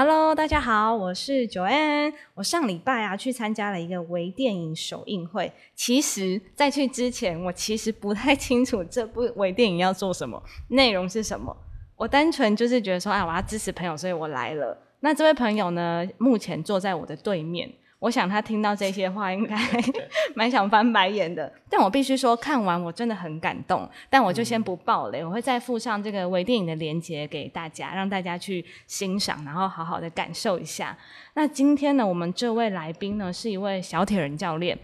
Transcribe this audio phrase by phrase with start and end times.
[0.00, 2.12] Hello，大家好，我是九安。
[2.34, 5.52] 我上礼拜啊去参加了一个微电影首映会。
[5.74, 11.56] 其实，在去之前，我其实不太清楚这部微电影要做什么，内容是什么。
[11.96, 14.78] 我单纯就是觉得说，啊，我要支持朋友，所以我来了。
[15.00, 17.68] 那这位朋友呢，目前坐在我的对面。
[18.00, 19.56] 我想他听到这些话，应该
[20.34, 21.52] 蛮想翻白眼的。
[21.68, 23.88] 但我必须说，看完我真的很感动。
[24.08, 30.96] 但我就先不爆雷，我会再附上这个微电影的连接给大家，让大家去欣赏，然后好好的感受一下。
[31.34, 34.78] 那今天呢，我们这位来宾呢，是一位小铁人教练。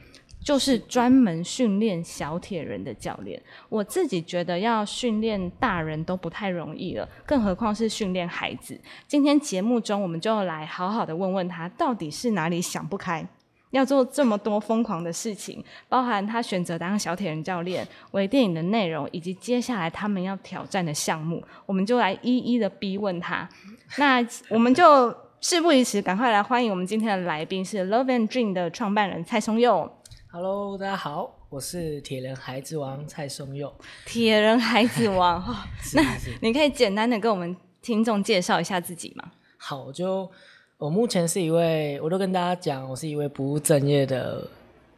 [0.44, 3.40] 就是专门训练小铁人的教练，
[3.70, 8.78] 我自己觉得要训练大人都不太容易了，更何况是训练孩子。
[9.08, 13.26] 今天节目中，我们就来好好的问问他，到底是哪里想不开，
[13.70, 23.48] 要做这么多疯狂的事情，包含他选择当小铁人教练、微电影的内容，以及接下来他们要挑战的项目，我们就来一一的逼问他。
[23.96, 25.08] 那我们就
[25.40, 29.90] 事不宜迟，赶快来欢迎我们今天的来宾，是 Love and Dream 的创办人蔡松佑。
[30.36, 33.72] Hello，大家好，我是铁人孩子王蔡松佑。
[34.04, 36.02] 铁人孩子王哈， 那
[36.42, 39.30] 你可以简单的跟我们听众介绍一下自己吗？
[39.58, 40.28] 好，就
[40.76, 44.44] 我目前是一位，我都跟大家讲，我是一位不务正业的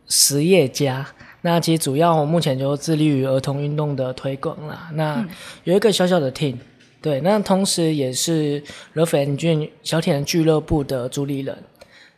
[0.09, 1.07] 实业家。
[1.42, 4.89] 那其实主要我目前就致力于儿童运动的推广啦。
[4.95, 5.23] 那
[5.64, 6.57] 有一个小小的 team，
[7.03, 8.64] 对，那同时也是
[8.95, 11.62] Love 小铁人俱乐部的主理人。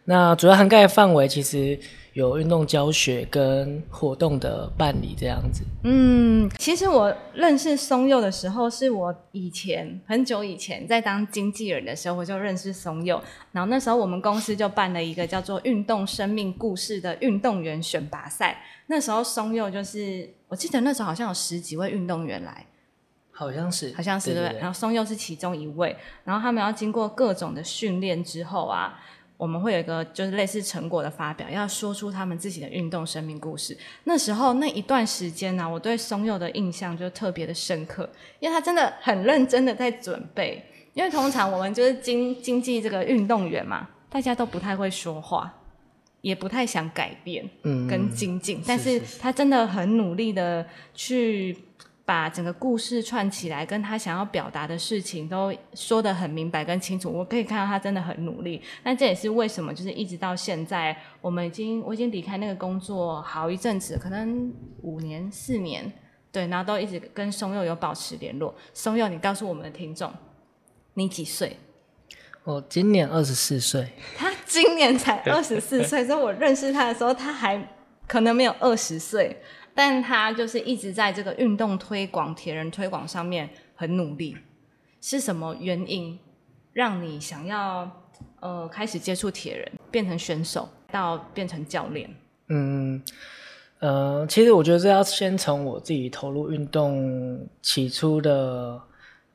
[0.04, 1.80] 那主要涵盖范围其实。
[2.14, 5.62] 有运动教学跟活动的办理这样子。
[5.84, 13.22] 嗯，其实我认识松佑的时候，是我以前很久以前在当经纪人的时候，我就认识松佑。
[13.52, 18.62] 然后那时候我们公司就办了一个叫做“运动生命故事”的运动员选拔赛。
[18.86, 22.66] 那时候松佑就是，我记得那时候好像有十几位运动员来，
[23.30, 24.58] 好像是，好像是对。
[24.58, 25.96] 然后松佑是其中一位。
[26.24, 28.98] 然后他们要经过各种的训练之后啊。
[29.38, 33.74] 我们会有一个就是类似成果的发表，要说出他们自己的运动生命故事。
[34.04, 38.10] 那时候那一段时间呢，我对松佑的印象就特别的深刻，
[38.40, 40.62] 因为他真的很认真的在准备。
[40.92, 45.54] 因为通常我们就是经经济这个运动员嘛，大家都不太会说话，
[46.20, 48.60] 也不太想改变，嗯，跟精进。
[48.66, 51.56] 但是他真的很努力的去。
[52.08, 57.12] 把整个故事串起来，跟他想要表达的事情都说得很明白跟清楚。
[57.12, 65.92] 我可以看到他真的很努力，那这也是为什么，就是一直到现在，我们已经我已经离开那个工作好一阵子，可能五年四年，
[66.32, 68.54] 对，然后都一直跟松佑有保持联络。
[68.72, 70.10] 松佑，你告诉我们的听众，
[70.94, 71.58] 你几岁？
[72.42, 73.86] 我今年二十四岁。
[74.16, 77.62] 他今年才二十四岁，所以我认识他的时候，他还
[78.06, 79.42] 可能没有二十岁。
[79.78, 84.36] 但他就是一直在这个运动推广、铁人推广上面很努力。
[85.00, 86.18] 是什么原因
[86.72, 87.88] 让你想要
[88.40, 92.10] 呃开始接触铁人，变成选手到变成教练？
[92.48, 93.00] 嗯
[93.78, 98.82] 呃，其实我觉得这要先从我自己投入运动起初的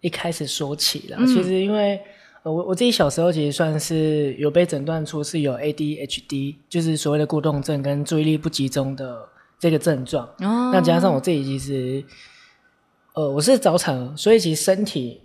[0.02, 1.26] 一开始说起了。
[1.26, 2.02] 其实因为
[2.44, 9.30] 呃我我自己小时候其实算是有被诊断出是有 ADHD，就是所谓的过动症跟注意力不集中的。
[9.64, 12.04] 这个症状，那加上我自己其实，
[13.14, 15.22] 呃，我是早产儿，所以其实身体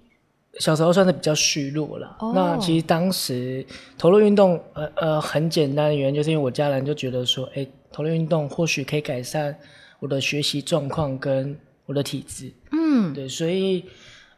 [0.60, 2.16] 小时候算是比较虚弱了。
[2.32, 3.66] 那其实当时
[3.98, 9.52] 投入运动，呃呃，很简单的原因就是因为我家人就觉得说，哎，投入运动或许可以改善
[9.98, 12.52] 我的学习状况跟我的体质。
[12.70, 13.84] 嗯，对，所以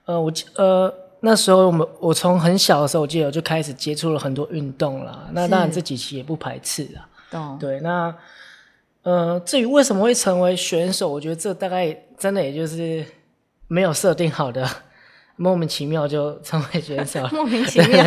[0.06, 0.90] 呃，我呃
[1.20, 5.28] 那时候我们我从很小的时候，我记得我就开始接触了很多运动啦。
[5.34, 7.04] 那当然自己其实也不排斥啊。
[7.60, 8.16] 对，那。
[9.02, 13.02] 呃，至于为什么会成为选手，我觉得这大概真的也就是
[13.66, 14.68] 没有设定好的，
[15.36, 17.26] 莫名其妙就成为选手。
[17.32, 18.04] 莫名其妙，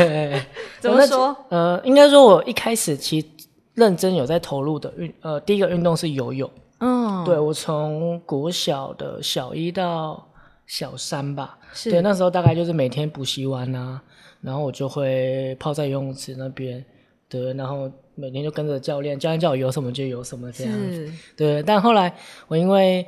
[0.79, 1.35] 怎么说？
[1.49, 3.27] 呃，应该说我一开始其实
[3.73, 6.47] 认真有在投入的运，呃，第一个运动是游泳。
[6.79, 10.23] 嗯，对我从国小的小一到
[10.67, 13.99] 小三吧，对，那时候大概就是每天补习完啊，
[14.41, 16.85] 然后我就会泡在游泳池那边，
[17.27, 17.89] 对，然后。
[18.15, 21.11] 每天就跟着教练，教练叫我游什么就游什么这样子。
[21.35, 22.13] 对，但后来
[22.47, 23.05] 我因为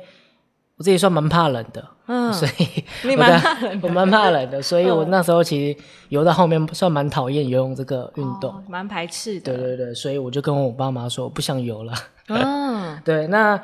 [0.76, 5.80] 我自己算蛮怕冷的，嗯， 所以 你蛮怕冷， 我蛮怕冷的，所以我那时候其实
[6.10, 9.54] 游到后面算蛮讨厌游泳这个运动，蛮排斥的。
[9.54, 11.92] 对对对，所以我就跟我爸妈说我不想游了。
[12.28, 13.60] 嗯，对，那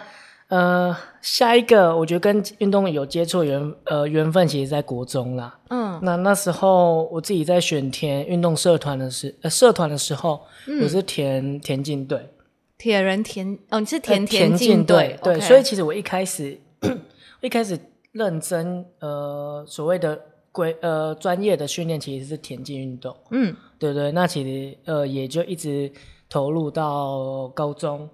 [0.52, 5.58] 呃，下一个我觉得跟运动有接触的缘呃缘分，其实在国中啦。
[5.70, 10.82] 嗯，那那时候我自己在选填运动社团的时呃社团的时候，嗯。
[10.82, 12.28] 我是填田径队，
[12.76, 16.60] 铁人田哦，你是呃田田径队，对，所以其实我一开始
[17.40, 17.78] 一开始
[18.12, 20.20] 认真呃所谓的
[20.52, 23.56] 规呃专业的训练其实是田径运动，嗯。
[23.78, 25.90] 对对，那其实呃也就一直
[26.28, 28.06] 投入到高中。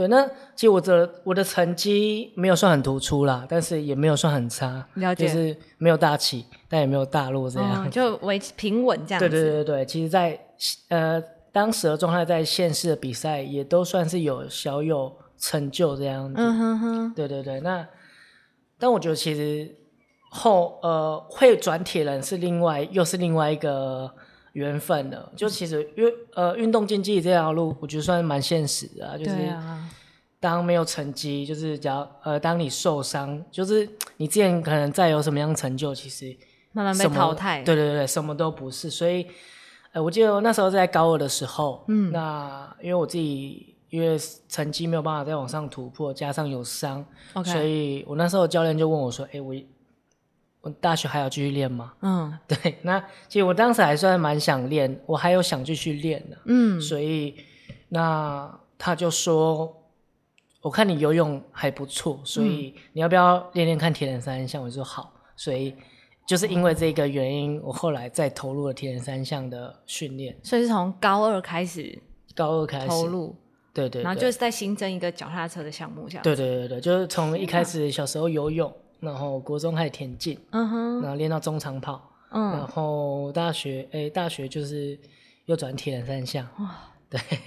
[0.00, 0.26] 对，那
[0.56, 7.84] 其实我的我的成绩没有算很突出啦，但是也没有算很差，了解就是没有大起，但也没有大落这样。
[7.84, 9.28] 哦， 就维持平稳这样子。
[9.28, 10.40] 对对对对，其实在，
[10.88, 16.34] 呃当时的状态，在县市的比赛也都算是有小有成就这样子。
[16.38, 17.86] 嗯哼哼，对对对，那
[18.78, 19.70] 但我觉得其实
[20.30, 24.10] 后呃会转铁人是另外又是另外一个
[24.52, 25.32] 缘分了。
[25.36, 29.52] 就其实因为呃运动竞技这条路，我觉得算蛮现实的、啊，就是
[30.38, 36.34] 当没有成绩，就是假如呃当你受伤，就是 你之前可能再有什么样成就，其实
[36.72, 37.62] 慢慢被淘汰。
[37.62, 38.88] 对对对，什么都不是。
[38.88, 39.26] 所以，
[39.92, 44.16] 呃，我记得我那时候在高二的时候，嗯，那因为我自己因为
[44.48, 47.04] 成绩没有办法再往上突破，加上有伤
[47.34, 49.54] OK 所以我那时候教练就问我说：“哎，我
[50.60, 52.98] 我大学还要继续练吗嗯？” 对，那
[53.28, 57.36] 其实我当时还算蛮想练，我还有想继续练的，嗯，所以
[57.88, 59.76] 那他就说。
[60.62, 64.62] 我看你游泳还不错，所以你要不要练练看铁人三项？
[64.62, 65.74] 我就说好，所以
[66.26, 70.36] 就是因为这个原因，我后来再投入了铁人三项的训练。
[70.42, 71.98] 所以是从高二开始
[72.34, 73.34] 高二开始投入，
[73.72, 76.22] 对对对，然后就是再新增一个脚踏车的项目，这样。
[76.22, 84.98] 对对对对，就是从一开始小时候游泳，然后国中开始田径，嗯哼，然后练到中长跑，嗯，然后大学诶，大学就是
[85.46, 86.46] 又转铁人三项。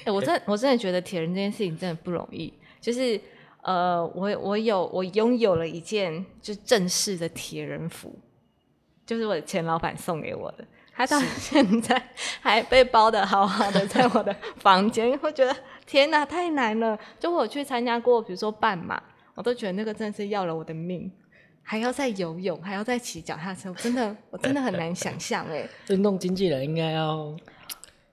[0.04, 2.52] 哎、我真我真的觉得铁人这件事情真的不容易，
[2.82, 3.20] 就是
[3.62, 8.14] 呃，我我有我拥有了一件就正式的铁人服，
[9.06, 12.10] 就是我的前老板送给我的，他到现在
[12.42, 17.00] 还被包的好好的在我的房间，我觉得天哪，太难了。
[17.18, 19.02] 就我去参加过，比如说半马，
[19.36, 21.10] 我都觉得那个真的是要了我的命。
[21.64, 25.68] 还要再游泳，还要再骑脚踏车，我真的，我真的很难 想象哎。
[25.90, 27.36] 运动经纪人应该要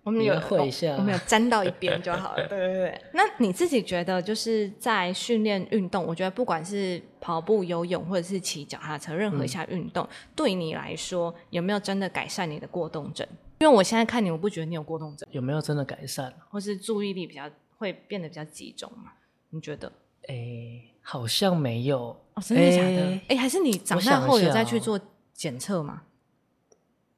[0.03, 2.47] 我们有约会一下我们有沾到一边就好了。
[2.49, 3.01] 对对对。
[3.13, 13.27] 那你自己觉得，就是在训练运动，我觉得不管是跑步、游泳，或者是骑脚踏车，任何一项运动，对你来说有没有真的改善你的过动症？
[13.59, 16.33] 因为我现在看你，我不觉得你有过动症，有没有真的改善？
[16.49, 19.13] 或是注意力比较会变得比较集中嘛？
[19.51, 19.93] 你觉得？
[20.29, 22.17] 诶，好像没有。
[22.35, 23.21] 哦，真的假的诶？
[23.31, 24.99] 哎、还是你长大后有再去做
[25.35, 26.03] 检测吗？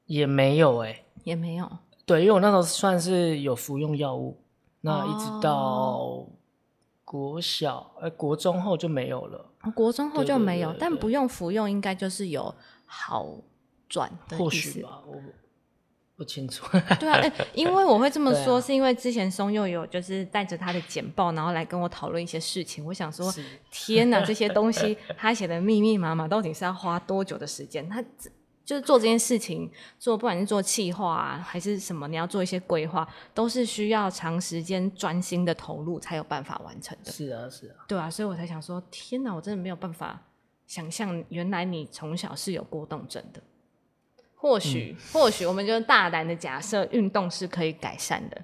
[0.07, 1.05] 也没有诶。
[1.23, 1.69] 也没有。
[2.03, 4.41] 对，因为我那时候算是有服用药物，
[4.81, 6.27] 那一直哦到
[7.05, 9.45] 国小、呃国中后就没有了。
[9.61, 12.53] 哦国中后就没有，但不用服用，应该就是有
[12.85, 13.37] 好
[13.87, 15.21] 转的或意思许吧，我
[16.15, 16.65] 不清楚。
[16.99, 22.85] 对啊，哎、因为我会这么说，是因为之前松佑有就是带着他的简报，然后来跟我讨论一些事情。
[22.85, 23.33] 我想说，
[23.71, 27.87] 天哪，这些东西他写的密密麻麻，到底是要花多久的时间？
[27.89, 28.03] 他
[28.65, 29.69] 就是做这件事情，
[29.99, 37.11] 做不管是做企划啊，还是什么，你要做一些规划，都是需要长时间专心的投入才有办法完成的。
[37.11, 40.21] 是啊，是啊，对啊，所以我才想说，天哪，我真的没有办法
[40.65, 43.43] 想象，原来你从小是有过动症的。
[44.43, 48.41] 或许，或许我们就大胆的假设，运动是可以改善的。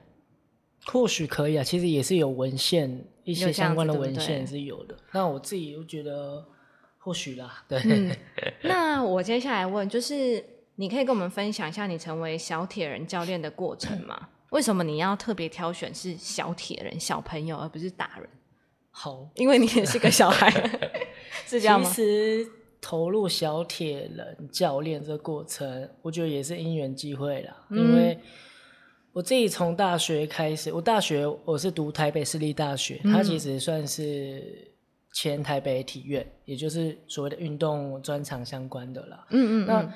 [0.85, 1.63] 或许可以啊。
[1.63, 4.95] 其实也是有文献，一些相关的文献是有的。
[5.11, 6.45] 那我自己又觉得，
[6.99, 8.15] 或许啦，对，嗯，
[8.63, 10.41] 那我接下来问，就是
[10.75, 14.29] 你可以跟我们分享一下你成为小铁人教练的过程吗？
[14.51, 18.29] 为什么你要特别挑选是小铁人、小朋友，而不是大人？
[18.91, 20.49] 好，因为你也是个小孩，
[21.45, 21.93] 是这样其吗？
[21.93, 22.51] 实
[22.81, 27.55] 投入小铁人教练这个过程，我觉得也是因缘际会啦。
[27.69, 28.17] 嗯因为
[29.11, 34.71] 我自己从大学开始，我大学我是读台北市立大学，它其实算是
[35.11, 39.25] 前台北体院，也就是所谓的运动专长相关的啦。
[39.31, 39.93] 嗯嗯那嗯，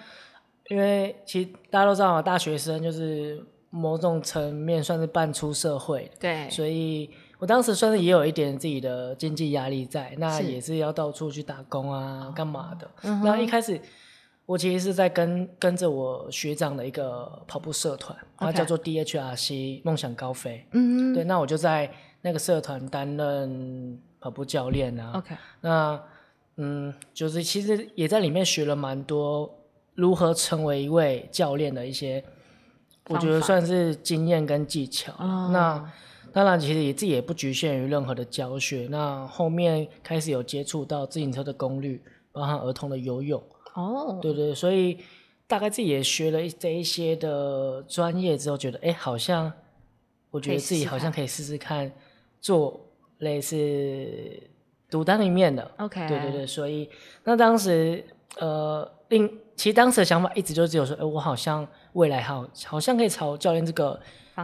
[0.70, 7.10] 因为其实大家都知道嘛，大学生就是某种层面算是半出社会的，对，所以
[7.44, 12.90] 我当时算是也有一点自己的经济压力在，那也是要到处去打工啊，干嘛的。
[13.02, 13.78] 嗯哼那一开始
[14.46, 20.66] 我其实是在跟跟着我学长的一个跑步社团，它叫做 DHRC 梦想高飞。
[20.72, 25.12] 嗯对，那我就在那个社团担任跑步教练啊。
[25.16, 26.02] ，OK，那
[26.56, 29.54] 嗯，就是其实也在里面学了蛮多
[29.96, 32.24] 如何成为一位教练的一些，
[33.10, 35.12] 我觉得算是经验跟技巧。
[35.20, 35.92] 哦那
[36.34, 38.88] 当然，其实也自己也不局限于任何的教学。
[38.90, 43.42] 那后面开始有接触到自行车的功率，包含儿童的游泳。
[43.76, 44.98] 哦，对对，所以
[45.46, 49.54] 大概自己也学了这一些的专业之后，觉得哎，好像
[50.32, 51.92] 我觉得自己好像可以试试看
[52.42, 52.82] 做
[53.20, 54.10] 类似
[54.90, 55.70] 独当一面的。
[55.78, 56.90] OK，对对对，所以
[57.24, 58.04] 那当时
[58.40, 64.00] 呃，另其实当时的想法一直就只有说，哎，我好像未来好好像可以朝教练这个。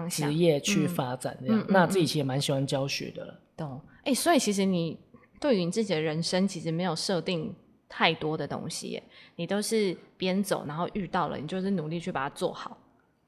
[0.09, 3.39] 职业去发展这样，那自己其实也蛮喜欢教学的。
[3.57, 4.97] 懂，哎，所以其实你
[5.39, 7.53] 对于你自己的人生其实没有设定
[7.87, 9.01] 太多的东西，
[9.35, 12.77] 你都是边走，然后遇到了，你就是努力去把它做好。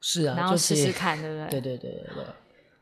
[0.00, 1.60] 是啊，然后试试看，对不对？
[1.60, 2.24] 对对对对对，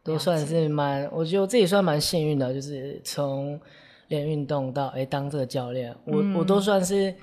[0.03, 3.61] 都算是蛮，我觉得我自己算蛮幸运的，就是从
[4.09, 7.15] 练运动到哎当这个教练，我我都算是。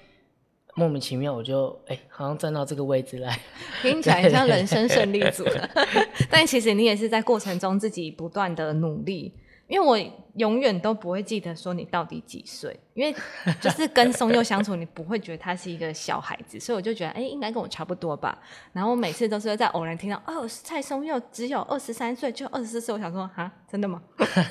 [0.78, 3.38] 莫名其妙，我就哎，好像站到这个位置来，
[3.82, 5.44] 听起来像人生胜利组。
[6.32, 9.34] 但其实你也是在过程中自己不断的努力。
[9.68, 10.00] 因为我
[10.36, 13.14] 永远都不会记得说你到底几岁，因为
[13.60, 18.40] 就是跟松佑相处，你不会觉得他是一个小孩子，所以我就觉得哎，应该跟我差不多吧。
[18.72, 24.02] 然后我每次都是在偶然听到哦，蔡松佑只有二十三岁，就二十四岁，我想说啊，真的吗？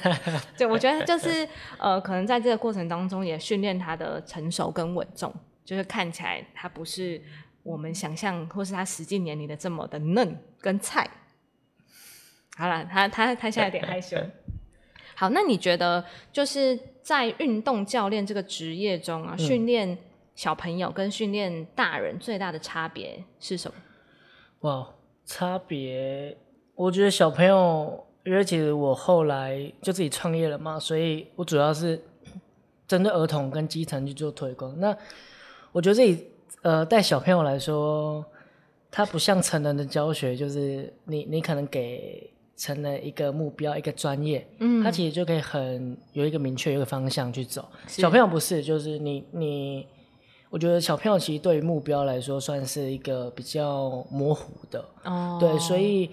[0.58, 5.32] 对，我觉得就是呃，可能在这个过程当中也训练他的成熟跟稳重。
[5.66, 7.20] 就是看起来他不是
[7.62, 11.06] 我们想象，或是他实际年龄的这么的嫩跟菜。
[12.56, 14.16] 好了，他他他现在有点害羞。
[15.14, 19.98] 好，那你觉得就是在运动教练这个职业中啊，训练
[20.34, 23.76] 小朋友跟训练大人最大的差别是什么？
[24.60, 24.94] 哇，
[25.24, 26.36] 差别，
[26.74, 32.02] 我觉得小朋友，因为其实我后来就自己创业了嘛，所以我主要是
[32.86, 34.78] 针对儿童跟基层去做推广。
[34.78, 34.96] 那
[35.76, 36.26] 我觉得这里，
[36.62, 38.24] 呃，带小朋友来说，
[38.90, 47.68] 他不像成人的教学，就是你你可能给成人一个目标，一个专业，嗯，他其实就可以很有一个明确一个方向去走。
[47.86, 49.86] 小朋友不是，就是你你，
[50.48, 54.82] 我觉得小朋友其实对于目标来说，算是一个比较模糊的。
[55.04, 56.10] 哦，对，所以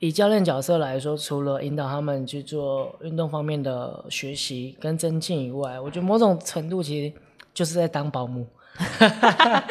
[0.00, 7.14] 以教练角色来说，除了引导他们去做运动方面的学习跟增进以外，我觉得某种程度其实
[7.54, 8.44] 就是在当保姆。
[8.74, 9.64] 哈哈哈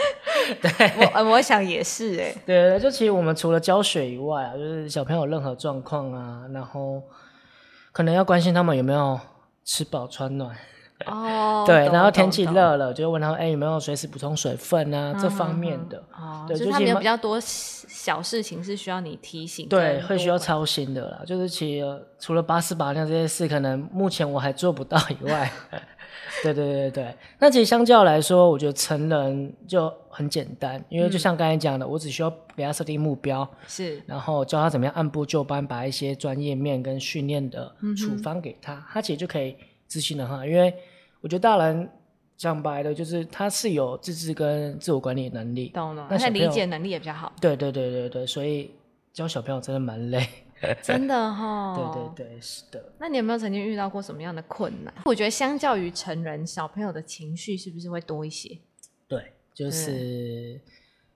[0.62, 7.02] 对，我我想也是哎，对就其实我们除了教学以外啊，就是小朋友任何状况啊，然后
[7.92, 9.20] 可能要关心他们有没有
[9.64, 10.56] 吃饱穿暖。
[11.06, 16.02] 哦， 对，然后天气热了，就问他们哎有没有随时补充水分啊，这方面的。
[16.18, 25.52] 哦，就是他们有比较多小事情是需要你提醒，对，会需要操心的啦，就是其实除了拔屎拔尿这些事，可能目前我还做不到以外。
[26.44, 39.56] 对对对对那其实相较来说，我觉得成人就很简单，因为就像刚才讲的，我只需要给他设定目标，是，然后教他怎么样按部就班，把一些专业面跟训练的处方给他，他其实就可以
[39.88, 40.46] 执行了哈。
[40.46, 40.74] 因为
[41.22, 41.90] 我觉得大人
[42.38, 47.32] 讲白了，就是他是有自制跟自我管理能力，懂了，那理解能力也比较好。
[47.42, 48.72] 对对对对对，所以
[49.14, 50.28] 教小朋友真的蛮累。
[50.82, 51.76] 真的哈，
[52.16, 52.94] 对对对，是的。
[52.98, 54.94] 那你有没有曾经遇到过什么样的困难？
[55.06, 58.58] 我觉得相较于成人，小朋友的情绪是不是会多一些？
[59.08, 60.60] 对，就是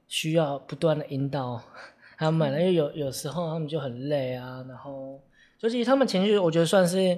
[0.08, 1.62] 需要不断的引导
[2.18, 5.22] 他们，因为有有时候他们就很累啊，然后
[5.58, 7.18] 所以他们情绪，我觉得算是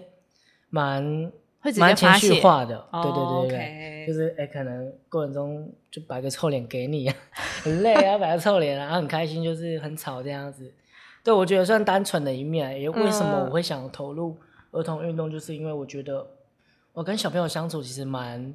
[0.69, 2.87] 蛮会蛮情绪化的。
[2.91, 7.11] 对对对对，就是哎，可能过程中就摆个臭脸给你，
[7.63, 10.71] 很累啊，摆个臭脸，然后很开心，就是很吵这样子。
[11.23, 12.81] 对，我觉得算单纯的一面。
[12.81, 14.37] 也为什么我会想投入
[14.71, 16.25] 儿童运动，就是因为我觉得
[16.93, 18.53] 我跟小朋友相处其实蛮，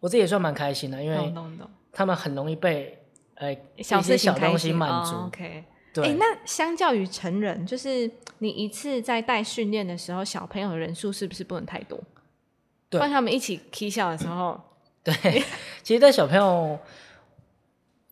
[0.00, 1.32] 我自己也算蛮开心的，因为
[1.92, 2.98] 他们很容易被
[3.36, 5.14] 呃一些小东西满足。
[5.26, 6.14] OK，对。
[6.14, 11.98] 那相较于成人，就是你一次在带训练的时候，小朋友的人数是不是不能太多？
[12.90, 14.60] 对，他们一起 K 笑的时候，
[15.04, 15.14] 对，
[15.82, 16.78] 其实带小朋友。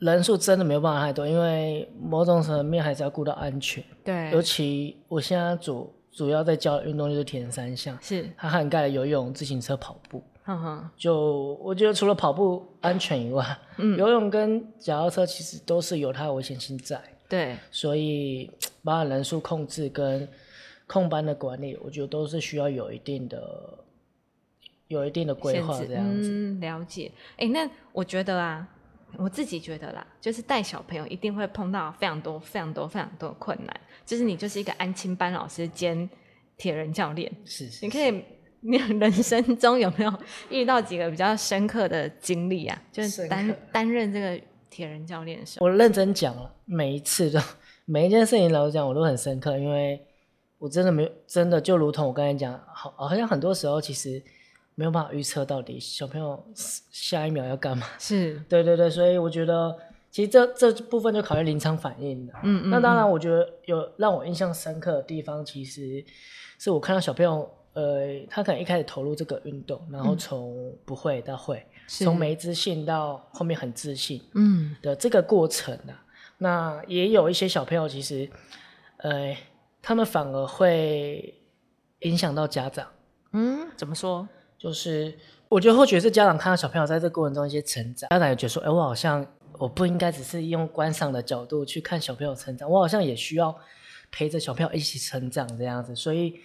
[0.01, 3.85] 人数真的没有办法太多，因为某种层面还是要顾到安全。
[4.03, 10.23] 对，尤其我现在主主要在教的运动就是铁人三项，是它涵盖了游泳、自行车、跑步。
[10.97, 17.01] 就我觉得除了跑步安全以外，嗯，游泳跟脚踏车其实都是有它的危险性在。
[17.29, 18.51] 对，所以
[18.83, 20.27] 把人数控制跟
[20.89, 23.79] 控班的管理，我觉得都是需要有一定的
[24.89, 26.31] 有一定的规划这样子。
[26.33, 27.13] 嗯，了解。
[27.37, 28.67] 哎，那我觉得啊。
[29.17, 33.81] 我自己觉得啦，就是带小朋友一定会碰到非常多、非常多、非常多的困难。
[34.07, 36.09] 就是你就是一个安亲班老师兼
[36.57, 37.85] 铁人教练，是是。
[37.85, 38.25] 你可以，
[38.61, 40.13] 你人生中有没有
[40.49, 42.83] 遇到几个比较深刻的经历啊？
[42.91, 47.41] 就是担担任这个铁人教练的时候，我认真讲了，每一次都
[47.85, 50.01] 每一件事情来讲，我都很深刻，因为
[50.59, 54.23] 我真的没有真的就如同我刚才讲，好好像很多时候其实
[54.81, 57.87] 没有办法预测到底小朋友下一秒要干嘛。
[57.99, 59.77] 是， 对对对，所以我觉得
[60.11, 62.33] 其实这这部分就考验临场反应的。
[62.43, 66.03] 嗯嗯，那当然，我觉得有让我印象深刻的地方，其实
[66.59, 75.93] 是我看到小朋友，呃，他可能一开始投入这个运动，然后从不会到会，是从没自信到后面很自信嗯的这个过程啊。
[76.39, 78.27] 那也有一些小朋友，其实，
[78.97, 79.37] 呃，
[79.83, 81.35] 他们反而会
[81.99, 82.89] 影响到家长，
[83.35, 84.27] 嗯，怎么说？
[84.61, 85.17] 就是
[85.49, 89.27] 我觉得或许是家长看到小朋友在这过程中一些成长，家长也觉得说，哎，我好像
[89.59, 93.57] 我不应该只是用观赏的角度去看小朋友成长，我好像也需要
[94.13, 95.97] 陪着小朋友一起成长这样子。
[95.97, 96.39] 所以，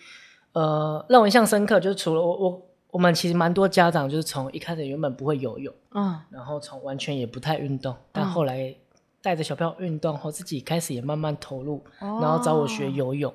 [0.53, 8.74] 呃，让我印象深刻就是除了我我我们其实蛮多家长就是从一开始原本不会游泳，嗯然后从完全也不太运动，但后来
[9.22, 13.34] 带着小朋友运动后，自己开始也慢慢投入，哦然后找我学游泳。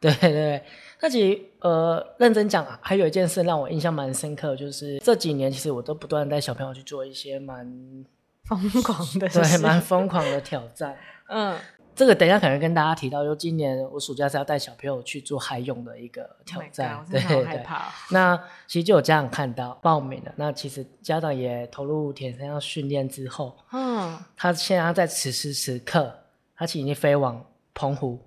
[0.02, 0.64] 对对对，
[1.00, 7.66] 那其实呃，认真讲，还有一件事让我印象蛮深刻，就是这几年其实我都不断地带小朋友去做一些蛮
[8.48, 10.96] 疯狂的对事蛮疯狂的挑战。
[11.28, 11.56] 嗯
[11.92, 17.62] 这个等一下可能跟大家提到，就今年我暑假是要带小朋友去做海泳的一个挑 Oh 战 God，对对。
[18.10, 26.10] 那其实就有家长看到报名了，那其实家长也投入铁人三项训练之后，嗯，他现在在此时此刻，
[26.56, 28.18] 他其实已经飞往澎湖，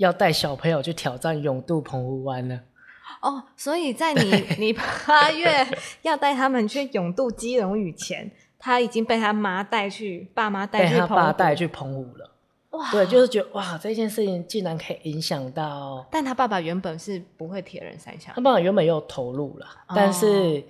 [0.00, 2.58] 要带小朋友去挑战永渡澎湖湾了。
[3.20, 5.66] 哦，所以在你 你八月
[6.02, 12.30] 要带他们去永渡基隆屿前，他已经被他妈带去，爸妈带被他爸带去澎湖了。
[12.70, 20.64] 哇，对，就是觉得哇，这件事情竟然可以影响到但他爸爸原本是不会铁人三项他，爸爸原本也有投入了，哦但是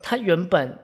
[0.00, 0.76] 他原本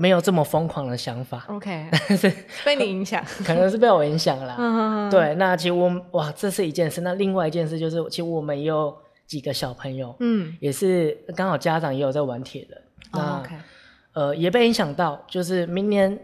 [0.00, 2.32] 没有这么疯狂的想法，OK， 但是
[2.64, 3.22] 被你影响。
[3.44, 7.02] 可能是被我影响了对，那其实我哇，这是一件事。
[7.02, 13.42] 那另外一件事就是，其实我们也有几个小朋友，嗯，也是刚好家长也有在玩铁人，那、
[14.14, 16.18] 呃也被影响到，就是明年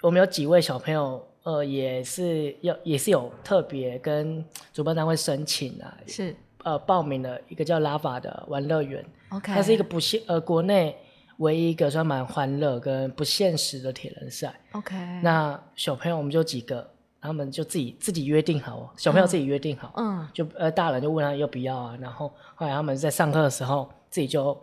[0.00, 6.32] 我们有几位小朋友，呃也是要也是有特别跟主办单位申请啊，是。
[6.64, 10.94] 呃报名了一个叫 Lava 的玩乐园，OK，它是一个不限呃国内
[11.38, 14.54] 唯一一个算蛮欢乐跟不现实的铁人赛。
[14.72, 16.88] OK，那小朋友我们就几个，
[17.20, 20.28] 他们就自己自己约定好哦，小朋友自己约定好，嗯。
[20.32, 24.60] 就呃大人就问他要不要啊，然后后来他们在上课的时候自己就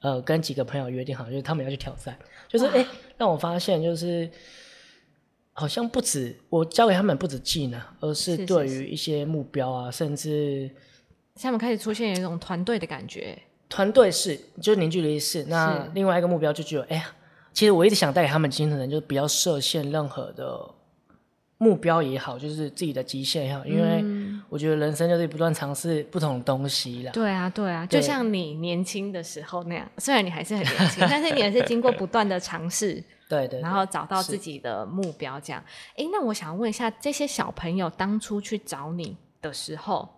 [0.00, 2.16] 呃跟几个朋友约定好，就是他们要去挑战，
[2.48, 4.30] 就是哎、诶让我发现就是
[5.52, 10.70] 好像不止我教给他们不止技能，而是对于一些目标啊，甚至
[11.34, 13.36] 他们开始出现一种团队的感觉。
[13.68, 15.44] 团队是，就是凝聚力是。
[15.44, 17.10] 那另外一个目标就只有，哎呀，
[17.52, 20.68] 其实我一直想带给他们精神人，就是不要设限任何的
[21.58, 27.12] 目标也好，就是自己的极限也好，因为嗯我觉得人生就是不断尝试不同的东西啦。
[27.12, 35.62] 对啊，对啊，就像你年轻的时候那样，虽然你还是很年轻，但是你也是经过不断的尝试， 对对对然后找到自己的目标，这样。
[35.96, 40.08] 哎，那我想问一下，这些小朋友当初去找你的时候，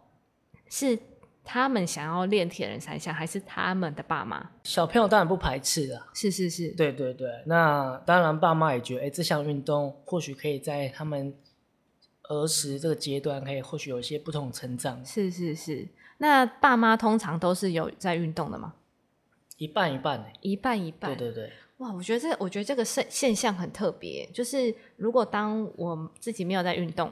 [0.68, 0.98] 是
[1.46, 4.50] 他们想要练铁人三项，还是他们的爸妈？
[4.64, 6.09] 小朋友当然不排斥啊。
[6.12, 11.32] 是是是，对对对，那当然爸妈也觉得，哎，这项运动或许可以在他们
[12.24, 15.87] 儿时这个阶段，可以或许有一些不同成长，是是是。
[16.18, 18.74] 那爸妈通常都是有在运动的吗？
[19.56, 20.26] 一半一半呢。
[20.40, 21.16] 一半一半。
[21.16, 27.11] 对对对，哇，我觉得这我觉得这个现现象很特别，就是如果当我自己没有在运动，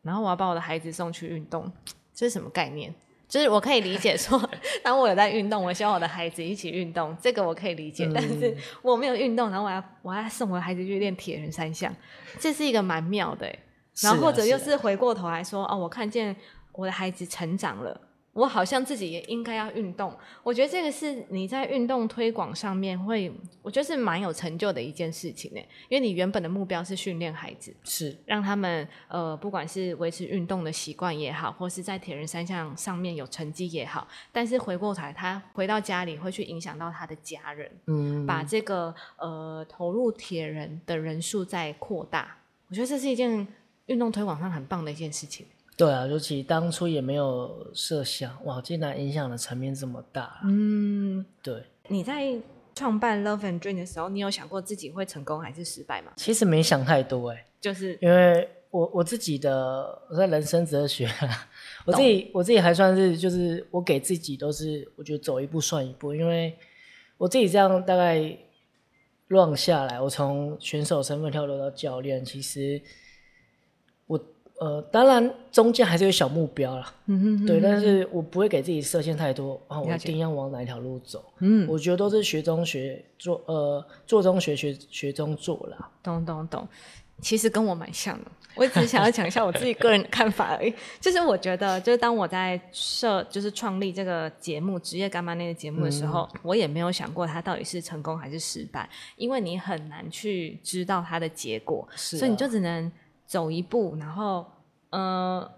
[0.00, 1.70] 然后我要把我的孩子送去运动，
[2.14, 2.94] 这是什么概念？
[3.32, 4.38] 就是我可以理解说，
[4.82, 8.04] 当我有在运动，我希望我的孩子一起运动，这个我可以理解。
[8.04, 11.90] 嗯但是我没有运动，然后我要我要送我的孩子去练铁人三项，
[12.38, 13.58] 这是一个蛮妙的欸。
[14.02, 16.36] 然后或者又是回过头来说，哦，我看见
[16.72, 17.98] 我的孩子成长了，
[18.32, 20.16] 我好像自己也应该要运动。
[20.42, 25.60] 我觉得这个是你在运动推广上面会，我觉得是蛮有成就的一件事情呢。
[25.88, 42.38] 因为你原本的目标是训练孩子，是让他们呃，不管是维持运动的习惯也好，或是在铁人三项上面有成绩也好，但是回过头来，他回到家里会去影响到他的家人，嗯，把这个呃投入铁人的人数再扩大。
[42.68, 43.46] 我觉得这是一件
[43.86, 45.46] 运动推广上很棒的一件事情。
[45.76, 50.40] 对啊，尤其当初也没有设想，哇，竟然影响的层面这么大。
[50.44, 52.36] 嗯，对，你在
[52.74, 56.12] 创办 Love and Dream 的时候，你有想过自己会成功还是失败吗？
[56.16, 61.48] 其实没想太多哎，就是因为我我自己的我在人生哲学啊，
[61.84, 66.56] 我自己我自己还算是就是我给自己都是我觉得走一步算一步，因为
[67.18, 68.36] 我自己这样大概
[69.28, 72.82] 乱下来，我从选手身份跳楼到教练，其实我
[74.62, 81.24] 呃，当然中间还是有小目标啦，嗯哼对，但是我不会给自己设限太多啊，我一定要往哪一条路走。
[81.40, 85.90] 嗯，我觉得都是学中学做，呃，做中学学学中做啦。
[86.00, 86.68] 懂懂懂，
[87.20, 88.30] 其实跟我蛮像的。
[88.54, 90.72] 我只是想要讲一下我自己个人的看法而已。
[91.00, 102.92] 就是我觉得，就是当我在设，就是创立这个节目《职业干妈那个节目的时候，我也没有想过它到底是成功还是失败，因为你很难去知道它的结果，所以你就只能
[103.26, 104.44] 走一步，然后
[104.92, 105.50] 呃。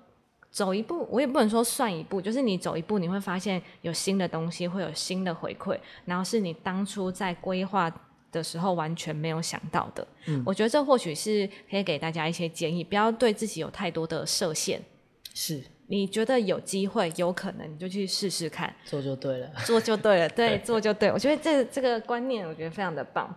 [0.54, 7.92] 走一步，我也不能说算一步，就是你走一步，你会发现有新的东西，会有新的回馈，然后是你当初在规划
[8.30, 10.06] 的时候完全没有想到的。
[10.26, 14.80] 嗯我觉得这或许是可以给大家一些建议，不要对自己有太多的设限。
[15.34, 19.50] 是你觉得有机会、有可能，你就去试试看，做就对了。
[19.66, 20.28] 做就对了。
[20.28, 21.10] 对， 做就对。
[21.10, 23.28] 我觉得这这个观念，我觉得非常的棒。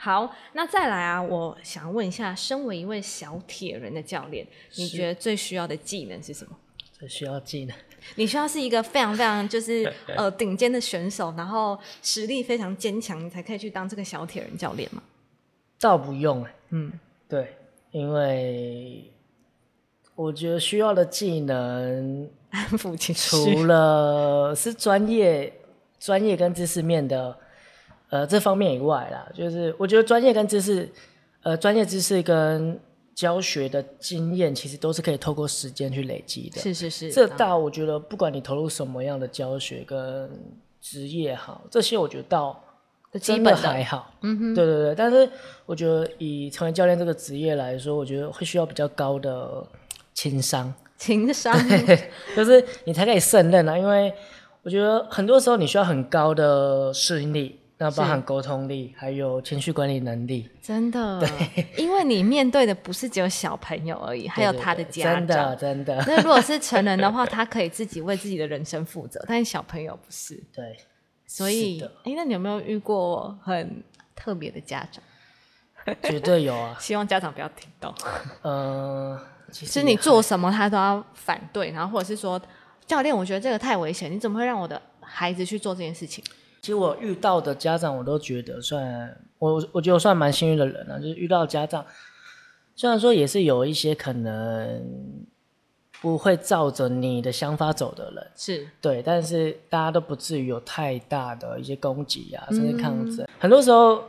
[0.00, 6.56] 好，那再来啊，我想问一下，身为一位小铁人的教练，你觉得最需要的技能是什么？
[6.92, 7.76] 最需要技能。
[8.14, 15.02] 你需要是一个非常非常就是 呃顶尖的选手，然后实力非常坚强，你才可以去当这个小铁人教练吗？
[15.80, 16.92] 倒不用哎、嗯，
[17.28, 17.56] 对，
[17.90, 19.12] 因为
[20.14, 23.52] 我觉得需要的技能，安抚情绪。
[23.54, 25.52] 除了是专业、
[25.98, 27.36] 专业跟知识面的，
[28.10, 30.88] 呃，这方面以外啦，就是我觉得专业跟知识，
[31.42, 32.78] 呃，专业知识跟
[33.14, 36.60] 教学的经验，其实都是可以透过时间去累积的。
[36.60, 40.30] 是是是，这倒我觉得，不管你投入什么样的教学跟
[40.80, 42.58] 职业好，这些我觉得到
[43.14, 44.14] 基真本还好。
[44.22, 44.94] 嗯哼，对对对。
[44.94, 45.28] 但是
[45.66, 49.66] 我觉得以成为教练这个职业来说，我觉得会需要比较高的
[50.14, 51.52] 情商，情商。
[52.36, 53.76] 就是你才可以胜任啊。
[53.76, 54.12] 因为
[54.62, 60.50] 我觉得很多时候你需要很高的适应力，那包含沟通力，还有情绪管理能力。
[60.60, 61.24] 真的，
[61.76, 65.56] 因为你面对的不是只有小朋友而已，还有他的家真的长。
[65.56, 70.34] 真的那如果是成人的话，他可以自己为自己的人生负责，但是小朋友不是。
[70.52, 70.76] 对。
[71.26, 73.82] 所以哎，那你有没有遇过很
[74.16, 75.02] 特别的家长？
[76.02, 77.94] 绝对有啊， 希望家长不要听到，
[78.42, 79.18] 呃，
[79.50, 82.40] 其实你做什么他都要反对，然后或者是说，
[82.86, 86.24] 教练，我觉得这个太危险，你怎么会让我的孩子去做这件事情？
[86.68, 90.98] 其实我遇到的家长，我都觉得算我，我觉得我算蛮幸运的人啊。
[90.98, 91.82] 就是遇到家长，
[92.76, 94.86] 虽然说也是有一些可能
[96.02, 103.24] 不会照着你的想法走的人，是对，但是大家都不至于有太大的一些攻击啊，甚至抗争。
[103.24, 104.02] 嗯很多时候，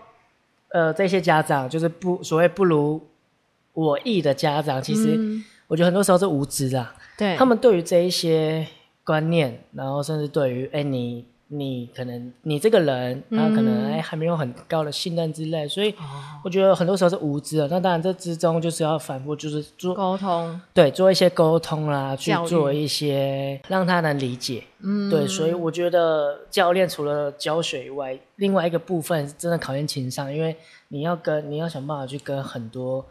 [0.74, 3.02] 呃，这些家长就是不所谓不如
[3.72, 5.18] 我意的家长，其实
[5.68, 6.94] 我觉得很多时候是无知啊。
[6.94, 8.68] 嗯对，他们对于这一些
[9.06, 15.94] 观念，然后甚至对于哎、你你可能你这个人，他可能哎、还没有很高的信任之类，所以
[16.44, 17.68] 我觉得很多时候是无知的。
[17.70, 24.64] 那当然这之中就是要反复，就是做沟通，对做一些沟通啦，去做一些让他能理解。
[24.82, 30.56] 嗯，对，所以我觉得教练除了教学以外，另外一个部分真的考验情商，因为
[30.90, 33.04] 你要跟你要想办法去跟很多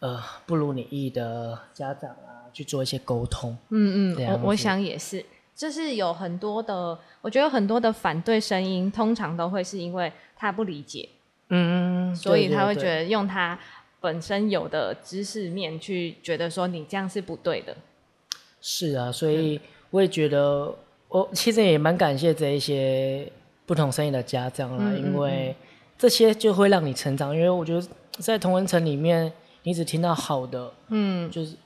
[0.00, 3.56] 呃不如你意的家长啊去做一些沟通。
[3.68, 5.24] 嗯嗯，我我想也是，
[5.58, 11.08] 就是有很多的，我觉得很多的反对声音，通常都会是因为他不理解，
[11.48, 13.58] 嗯，所以他会觉得用他
[14.00, 17.76] 本身有的知识面去觉得说你这样是不对的。
[18.60, 20.72] 是啊，所以我也觉得，
[21.08, 23.28] 我其实也蛮感谢这一些
[23.66, 25.52] 不同声音的家长啦，因为
[25.98, 27.34] 这些就会让你成长。
[27.34, 29.32] 因为我觉得在同文层里面，
[29.64, 31.56] 你只听到好的，嗯，就是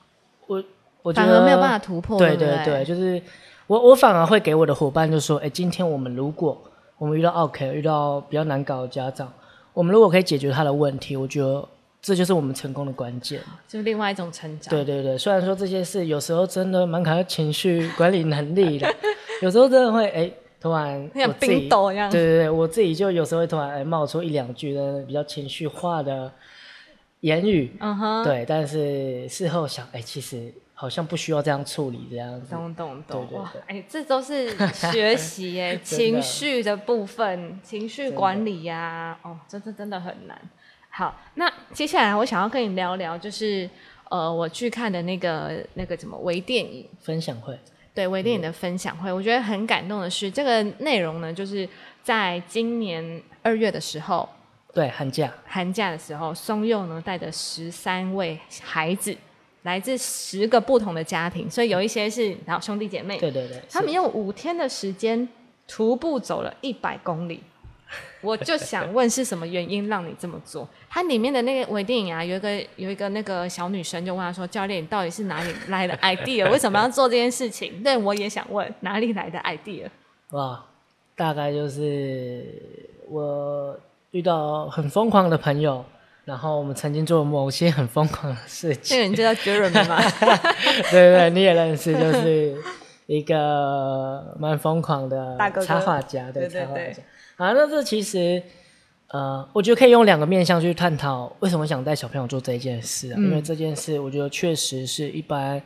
[0.47, 0.63] 我
[1.03, 3.21] 我觉得反而没有办法突破，对对对，就是
[3.67, 6.61] 我我反而会给我的伙伴就说，哎，今天我们如果
[6.97, 9.31] 我们遇到 OK 遇到比较难搞的家长，
[9.73, 11.67] 我们如果可以解决他的问题，我觉得
[12.01, 13.39] 这就是我们成功的关键。
[13.67, 14.69] 就是另外一种成长。
[14.69, 18.93] 对对对，虽然说这些事有时候真的蛮考验情绪管理能力的，
[19.41, 26.31] 有时候真的会哎，突然 像冰斗一样对对对，我自己就有时候会突然哎冒出一两句的比较情绪化的
[27.21, 32.51] 言语，嗯哼，对，但是事后想，哎，其实好像不需要这样处理这样子。
[32.51, 40.39] 懂懂懂，哇对对对，哎，这都是学习耶， 情绪的部分，情绪管理呀、哦，这这真的很难。
[40.89, 43.69] 好，那接下来我想要跟你聊聊，就是
[44.09, 47.57] 呃，我去看的那个那个什么微电影，分享会，
[47.95, 51.67] 对微电影的分享会，我觉得很感动的是，这个内容呢，就是
[52.03, 54.29] 在今年二月的时候，
[54.71, 59.17] 对，寒假，寒假的时候，松佑呢带着十三位孩子，
[59.63, 65.27] 来自十个不同的家庭，所以有一些是然后兄弟姐妹，对对对，他们用五天的时间
[65.67, 67.41] 徒步走了一百公里，
[68.21, 70.67] 我就想问是什么原因让你这么做？
[70.89, 76.49] 它里面的那个微电影啊，有一个有一个那个小女生就问他说：“教练，你到底是哪里来的 idea？
[76.51, 79.87] 为什么要做这件事情？”对，我也想问哪里来的 idea？
[80.31, 80.63] 哇，
[81.15, 82.45] 大概就是
[83.09, 83.75] 我
[84.11, 85.83] 遇到很疯狂的朋友，
[86.25, 88.83] 然后我们曾经做某些很疯狂的事情。
[88.83, 90.01] 这个人就叫 Jeremy 吗？
[90.89, 92.55] 对对对，你也认识，就是
[93.07, 97.03] 一个蛮疯狂的插画家，对插画家。
[97.35, 98.41] 啊，那这其实
[99.07, 105.61] 呃，我觉得可以用两个面向去探讨为什么想带小朋友做这一件事啊，因为这件事我觉得确实是一般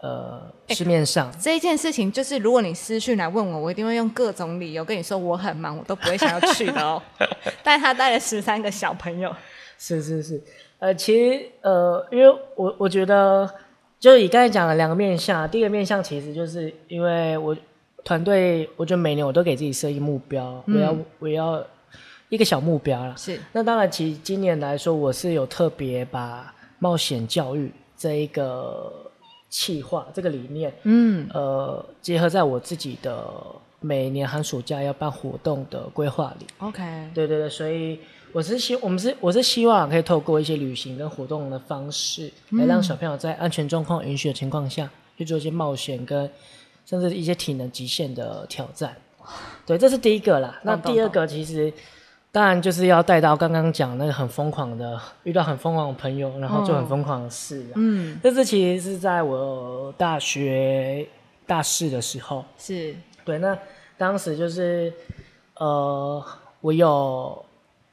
[0.00, 1.32] 呃市面上。
[1.40, 7.02] 这一件事情就是，如果你私讯来问我，我一定会用各种理由跟你说我很忙，我都不会想要去的哦。
[7.62, 9.34] 但他带了十三个小朋友，
[9.78, 10.42] 是是是，
[10.78, 13.48] 呃，其实呃，因为我我觉得，
[13.98, 17.56] 就以刚才讲的两个面向，第一个面向其实就是因为我
[18.04, 21.62] 团队，我觉得每年我都给自己设一目标，我要我要
[22.28, 23.14] 一个小目标啦。
[23.16, 29.07] 是那当然，其实今年来说，我是有特别把冒险教育这一个
[29.50, 33.26] 企划这个理念，嗯，呃，结合在我自己的
[33.80, 36.46] 每年寒暑假要办活动的规划里。
[36.58, 36.82] OK，
[37.14, 37.98] 对对对，所以
[38.32, 46.30] 我是希我们是我是希望可以透过一些旅行跟活动的方式，来让小朋友在安全状况允许的情况下，去做一些冒险跟
[46.84, 48.96] 甚至一些体能极限的挑战。
[49.64, 50.60] 对，这是第一个啦。
[50.62, 51.72] 那第二个其实
[52.30, 57.74] 当然就是要带到刚刚讲那个很疯狂的，遇到很疯狂的朋友，然后做很疯狂的事啊。
[57.76, 61.06] 嗯，这次其实是在我大学
[61.46, 62.94] 大四的时候，是。
[63.24, 63.56] 对，那
[63.96, 64.92] 当时就是
[65.56, 66.22] 呃，
[66.60, 67.44] 我有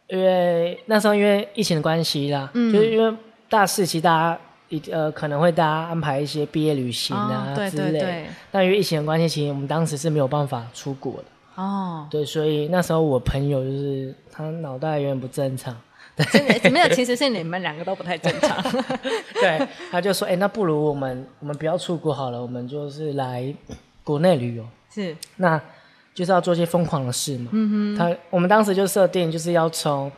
[0.07, 2.71] 因为那时候因为疫情的关系啦，嗯。
[2.73, 3.17] 就是因为
[3.49, 15.75] 大四其实大家一呃可能会大家安排一些毕业旅行啊、之类但因为疫情的关系，其实我们当时是没有办法出国的，哦，对，所以那时候我朋友就是他脑袋有点不正常，
[16.31, 18.61] 真的没有，其实是你们两个都不太正常。
[19.39, 23.53] 对，他就说，哎、那不如我们我们不要出国好了，我们就是来
[24.03, 24.65] 国内旅游。
[24.93, 25.59] 是那
[26.13, 27.49] 就是要做一些疯狂的事嘛。
[27.51, 30.09] 嗯哼，他我们当时就设定就是要从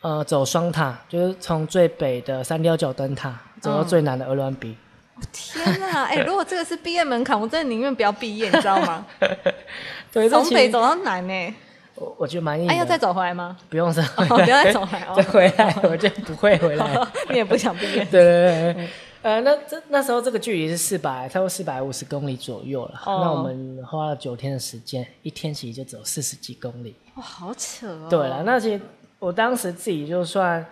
[0.00, 4.74] 呃走双塔，就是从最北的三貂角灯塔走到最南的鹅銮鼻。
[5.30, 9.04] 天哪，哎、如果这个是毕业门槛，我真的宁愿不要毕业，你知道吗？
[10.12, 11.54] 从北走到南呢，
[11.94, 12.72] 我我觉得蛮硬的。
[12.72, 13.56] 哎、要再走回来吗？
[13.68, 17.06] 不用再哦，不要再走回来再哦，回来，我就不会回来。
[17.28, 18.04] 你也不想毕业。
[18.10, 18.88] 对对对对，
[19.22, 23.00] 呃，那这那时候这个距离是四百，差不多四百五十公里左右了。
[23.04, 26.96] 哦那我们花了九天的时间，一天其实就走四十几公里。
[27.16, 28.06] 哇，好扯哦。
[28.08, 28.80] 对了，那其实
[29.18, 30.64] 我当时自己就算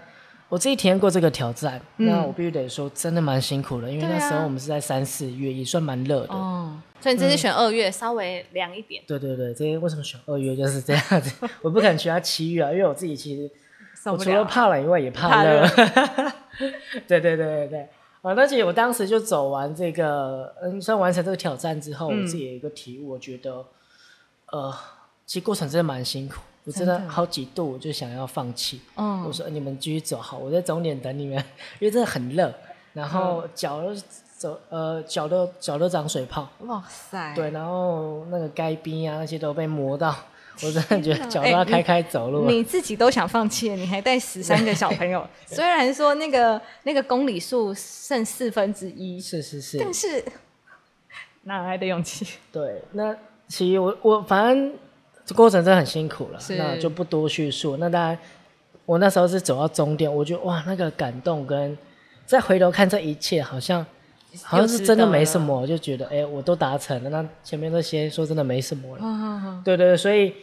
[0.48, 6.32] 我自己体验过这个挑战，那我必须得说真的蛮辛苦的，因为那时候我们是在三四月，也算蛮热的。
[6.32, 11.48] 哦，所以你这次选二月，稍微凉一点，对对对，这些为什么选二月就是这样子？
[11.62, 13.50] 我不敢选他七月啊，因为我自己其实
[14.10, 14.44] 我除了。
[14.44, 15.68] 怕冷以外也怕怕热热。
[17.06, 17.88] 对对对对对。
[18.20, 23.64] 啊，那其实我当时就走完这个，嗯，算完成这个挑战之后，我自己有一个体悟，我觉得，
[24.46, 24.74] 呃，
[25.24, 28.80] 其实过程真的蛮辛苦，我真的好几度我就想要放弃。
[28.96, 31.36] 嗯我嗯，说你们继续走好，我在终点等你们，
[31.78, 32.52] 因为真的很热，
[32.92, 33.94] 然后嗯脚都
[34.38, 40.14] 走呃脚都脚都长水泡，哇塞，对，然后那个该冰啊那些都被磨到，
[40.62, 42.50] 我真的觉得脚都哎要开开走路了。
[42.50, 50.24] 你自己都想放弃了，你还带十三个小朋友， 虽然说那个那个公里数剩四分之一，是是是，但是
[51.42, 52.24] 哪来的勇气？
[52.52, 53.12] 对，那
[53.48, 54.72] 其实我我反正
[55.26, 57.76] 这过程真的很辛苦了，那就不多叙述。
[57.78, 58.16] 那当然，
[58.86, 61.76] 我那时候是走到终点，我觉得哇，那个感动跟
[62.24, 63.84] 再回头看这一切，好像
[64.42, 67.10] 好像是真的没什么，就觉得哎、我都达成了。
[67.10, 69.62] 那前面那些说真的没什么了。
[69.64, 70.34] 对对，所以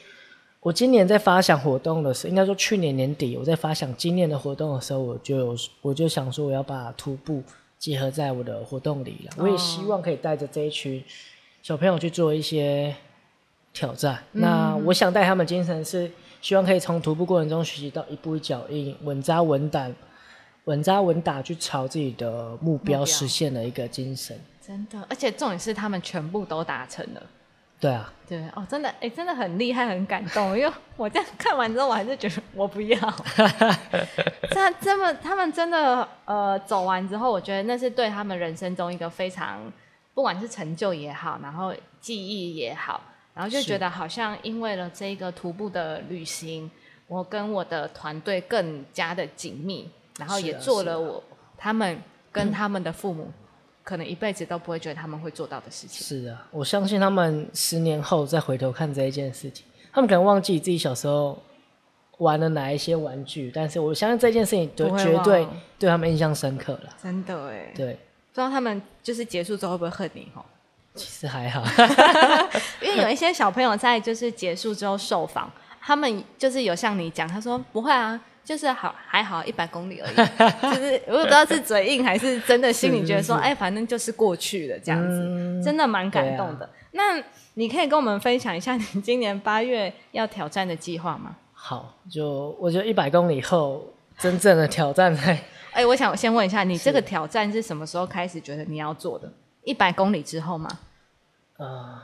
[0.60, 7.44] 我今年在发想活动的时候，应该说去年年底我在发想今年的活动的时候，我就有我就想说我要把徒步
[7.78, 9.32] 结合在我的活动里了。
[9.38, 11.04] 我也希望可以带着这一群
[11.62, 12.96] 小朋友去做一些
[13.72, 14.24] 挑战。
[14.32, 19.90] 那我想带他们精神是希望可以从徒步过程中学习到一步一脚印，稳扎稳打。
[20.66, 27.24] 稳扎稳打去朝自己的目标实现的一个精神，真的，而且重点是他们全部都达成了。
[27.78, 30.58] 对啊，对哦，真的，哎，真的很厉害，很感动。
[30.58, 32.98] 因为我这样看完之后，我还是觉得我不要。
[34.50, 39.72] 这这么，他们真的呃走完之后，我觉得那是对他们人生中一个非常，
[40.14, 43.00] 不管是成就也好，然后记忆也好，
[43.36, 46.72] 然后就是觉得好像因为了这个徒步的旅行，
[47.08, 51.24] 我跟我的团队更加的紧密，然后也做了我
[51.58, 52.02] 他们
[52.32, 53.32] 跟他们的父母。
[53.84, 56.04] 可能一辈子都不会觉得他们会做到的事情。
[56.04, 61.40] 是啊，我相信他们十年后再回头看这一件事情，他们可能忘记自己小时候
[62.18, 65.48] 玩了哪一些玩具，但是我相信这件事情绝对
[65.78, 66.96] 对他们印象深刻了。
[67.00, 68.00] 真的哎，对不，
[68.34, 70.44] 知道他们就是结束之后会不会恨你哈？
[70.96, 71.64] 其实还好。
[72.82, 75.48] 因为有一些小朋友在就是结束之后受访，
[75.86, 80.16] 他们就是有像你讲，他说不会啊，就是好还好一百公里而已，
[80.76, 86.68] 就是我也不知道是嘴硬还是真的心里觉得说，哎，反正就是过去了这样子，嗯真的蛮感动的。
[86.94, 87.22] 那
[87.54, 91.36] 你可以跟我们分享一下你今年八月要挑战的计划吗？
[91.54, 93.86] 好，就我觉得一百公里后
[94.18, 95.38] 真正的挑战在
[95.72, 99.32] 哎、我想先问一下，你这个挑战是什么时候开始觉得你要做的？
[99.64, 100.70] 一百公里之后吗？
[101.58, 102.00] 呃，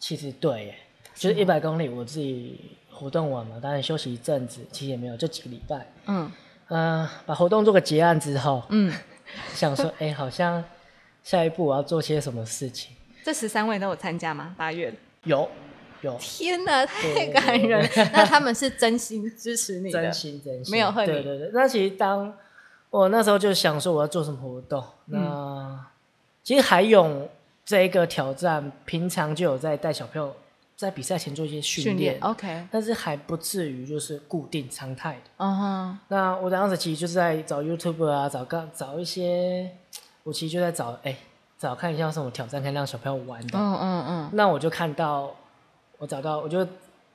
[0.00, 0.74] 其实对耶，
[1.14, 2.58] 就是一百公里我自己
[2.94, 5.86] 活动完嘛，当然休息一阵子，其实也没有，就几个礼拜。
[6.06, 6.30] 嗯
[6.68, 8.92] 嗯、把活动做个结案之后，嗯，
[9.52, 10.62] 想说， 哎、好像
[11.22, 12.94] 下一步我要做些什么事情？
[13.24, 14.54] 这十三位都有参加吗？
[14.56, 14.92] 八月？
[15.24, 15.48] 有，
[16.02, 17.88] 有，天哪，太感人了！
[18.12, 22.32] 那他们是真心支持你的，真心真心，没有恨你对对对，那其实当
[22.90, 25.86] 我那时候就想说我要做什么活动，嗯那、
[26.42, 27.28] 其实海勇
[27.64, 30.34] 这一个挑战，平常就有在带小朋友
[30.84, 32.22] 在比赛前做一些训训练练。
[32.22, 35.30] OK，但是还不至于就是固定常态的。
[35.38, 39.70] 嗯哼，那我当时其实就是在找 YouTube 啊，找个找一些，
[40.22, 41.16] 我其实就在找哎、
[41.58, 43.58] 找看一下有什么挑战可以让小朋友玩的。
[43.58, 45.34] 嗯嗯嗯，那我就看到，
[45.98, 46.66] 我找到，我就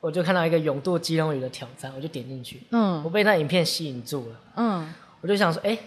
[0.01, 5.77] 我就看到一个勇渡基隆屿的挑战，我就点进去，嗯我被那影片吸引住了，嗯我就想说，哎、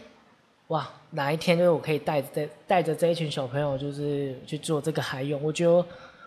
[0.69, 5.85] 哇，哪一天就是我可以带着带着这一群小朋友，就是去做这个海泳，我觉得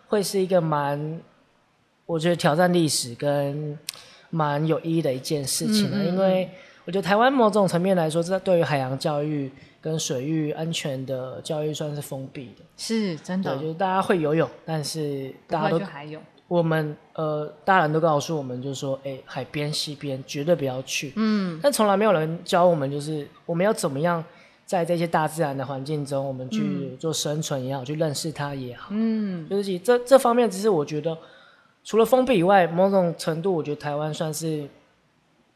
[0.08, 1.22] 会是一个蛮，
[2.06, 3.78] 我觉得挑战历史跟
[4.30, 6.50] 蛮有意义的一件事情因为
[6.86, 12.64] 我觉得台湾某种层面来说，这对于海洋教育跟水域安全的教育算是封闭的。
[12.78, 21.14] 是真的，，就是大家会游泳，但是大家都去海泳，我们呃，大人都告诉我们，就是说，哎、海边、溪边绝对不要去。
[21.16, 24.24] 嗯但从来没有人教我们，就是我们要怎么样
[24.64, 28.90] 在这些大自然的环境中，我们去做生存也好，去认识它也好。
[28.92, 31.18] 嗯就是这这方面，其实我觉得
[31.86, 34.68] 除了封闭以外，某种程度，我觉得台湾算是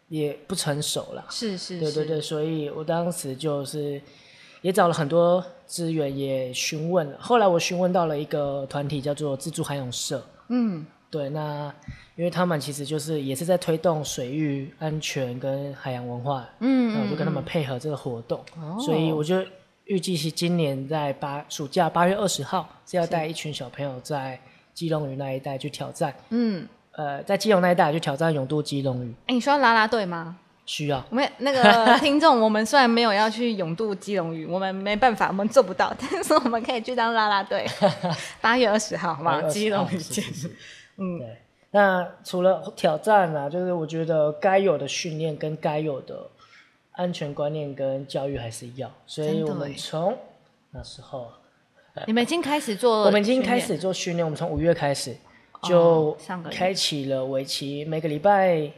[0.08, 1.26] 也不成熟了。
[1.30, 4.00] 是是，是，对对对，所以我当时就是
[4.62, 7.18] 也找了很多资源，也询问了。
[7.20, 10.24] 后来我询问到了一个团体，叫做自助海泳社。
[10.50, 11.74] 嗯对，那
[12.16, 19.44] 因为他们其实就是也是在推动水域安全跟海洋文化，嗯，那我就跟他们嗯配合这个活动，哦所以我就
[19.86, 24.40] 预计是今年在八暑假八月二十号是要带一群小朋友在
[24.80, 30.38] 基隆屿那一带去挑战，嗯，呃，在基隆那一带去挑战勇渡基隆屿，哎，你说啦啦队吗？
[30.66, 31.04] 需要。
[31.10, 31.62] 我们那个
[32.00, 37.68] 听众，我们虽然没有要去勇渡基隆屿，我们没办法，我们做不到， 但是我们可以去当拉拉队。
[38.40, 39.42] 八月二十号，好不8好？
[39.42, 40.34] 月20基隆屿是见是。
[40.34, 40.56] 是
[40.96, 41.38] 嗯对。
[41.72, 46.26] 那除了挑战啊，就是我觉得该有的训练跟该有的
[46.94, 50.18] 安全观念跟教育还是要，所以我们从
[50.72, 51.28] 那时候，
[52.08, 55.16] 你们已经开始做，我们已经开始做训练，我们从五月开始
[55.62, 56.18] 哦就
[56.52, 58.72] 开启了为期每个礼拜，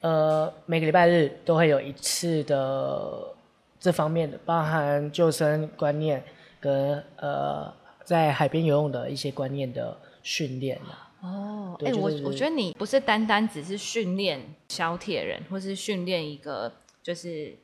[0.00, 3.34] 呃，每个礼拜日都会有一次的
[3.80, 6.22] 这方面的，包含救生观念
[6.60, 7.72] 跟呃
[8.04, 11.04] 在海边游泳的一些观念的训练啊。
[11.20, 16.72] 哦，哎、对就是我我觉得你不是单单只是训练小铁人，或是训练一个
[17.02, 17.56] 就是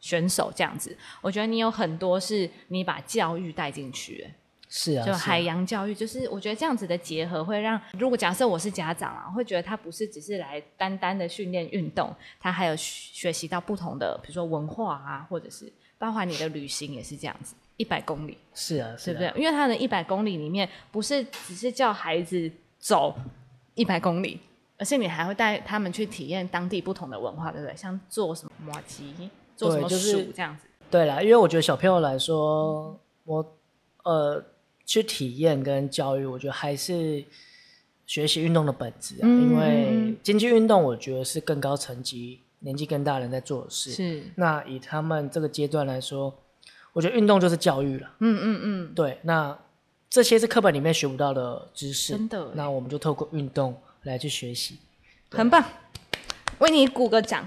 [0.00, 4.34] 选手这样子，我觉得你有很多是你把教育带进去，哎
[4.68, 18.36] 是啊，就海啊洋教育，就是我觉得这样子的结合会让，如果假设我是家长啊，会觉得他不是只是来单单的训练运动，他还有学学习到不同的，比如说文化啊，或者是包含你的旅行也是这样子，一百公里。
[18.54, 19.40] 是啊，是啊，对不对？
[19.40, 23.16] 因为他的一百公里里面，不是只是叫孩子走
[23.76, 24.40] 一百公里，
[24.78, 27.74] 而是你还会带他们去体验当地不同的文化，对不对？
[27.76, 29.14] 像做什么摩吉，
[29.56, 30.66] 做什么就是这样子。
[30.90, 33.56] 对啦，因为我觉得小朋友来说，我
[34.04, 34.44] 呃
[34.84, 37.24] 去体验跟教育，我觉得还是
[38.06, 39.20] 学习运动的本质啊。
[39.22, 43.90] 嗯因嗯为竞技运动，我觉得是更高层级、年纪更大人在做的事。
[43.90, 46.32] 是，那以他们这个阶段来说，
[46.92, 48.08] 我觉得运动就是教育了。
[48.20, 49.58] 嗯嗯嗯，对，那
[50.08, 54.78] 这些是课本里面学不到的知识，真的那我们就透过运动来去学习。
[55.32, 55.62] 很棒，
[56.58, 57.46] 为你鼓个掌。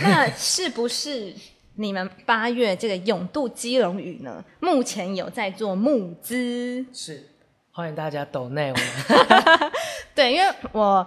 [0.00, 1.34] 那是不是
[1.74, 4.44] 你们八月这个永渡基隆屿呢？
[4.60, 6.84] 目前有在做募资？
[6.92, 7.28] 是，
[7.72, 9.72] 欢迎大家抖内我们。
[10.14, 11.06] 对，因为我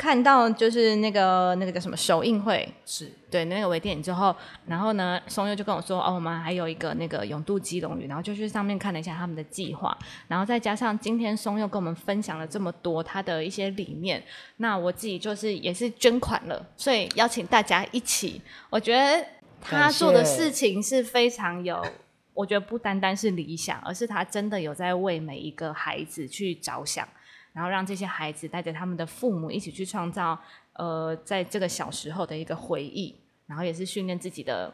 [0.00, 4.34] 看到就是那个那个叫什么首映会，是对那个微电影之后，
[4.64, 9.94] 然后呢，松佑就跟我说，哦，我们还有一个那个永渡基隆屿，然后就去上面看了一下他们的计划，
[10.26, 14.24] 然后再加上今天松佑跟我们分享了这么多他的一些理念，
[14.56, 18.40] 那我自己就是也是捐款了，所以邀请大家一起，
[18.70, 19.22] 我觉得
[19.60, 21.86] 他做的事情是非常有，
[22.32, 27.06] 我觉得不单单是理想，而是他真的有在为每一个孩子去着想。
[27.52, 30.38] 然后让这些孩子带着他们的父母一起去创造，
[30.74, 34.72] 呃，在这个小时候的一个回忆，然后也是训练自己的，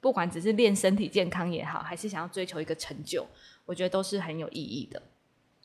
[0.00, 3.26] 不管只是练身体健康也好，还是想要追求一个成就，
[3.66, 5.02] 我觉得都是很有意义的。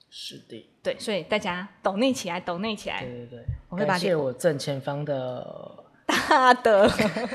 [0.09, 6.89] 是的，对，所以大家抖内起来，抖内起来，对对对，我会把谢我正前方的 大德，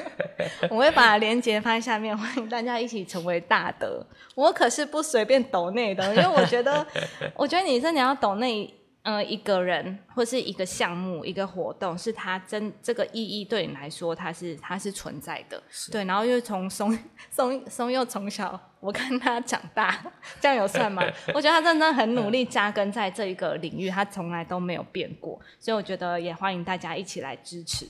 [0.69, 4.05] 我会把链接放在下面，欢迎大家一起成为大德。
[4.35, 6.87] 我可是不随便抖内的，因为我觉得，
[7.37, 8.75] 我觉得你真的要抖内。
[9.05, 16.03] 呃，一个人或是一个项目、一个活动，是它真这个意义对你来说，它是它是存在的，对。
[16.07, 16.99] 然后又从松
[17.31, 20.03] 松松又从小我看他长大，
[20.41, 21.03] 这样有算吗？
[21.35, 27.87] 我觉得他真的很努力扎根在这一个领域，他从来都没有变过，所以我觉得也欢迎大家一起来支持。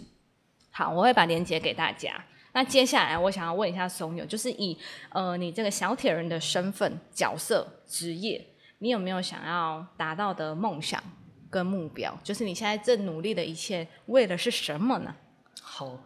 [0.73, 2.13] 好，我会把链接给大家。
[2.53, 4.77] 那接下来我想要问一下松友，就是以
[5.11, 8.45] 呃你这个小铁人的身份、角色、职业。
[8.85, 11.03] 你有没有想要达到的梦想
[11.49, 12.15] 跟目标？
[12.23, 15.15] 就是你现在正努力的一切，为的是什么呢？
[15.63, 15.99] 好，